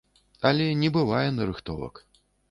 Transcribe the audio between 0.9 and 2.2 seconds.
бывае нарыхтовак.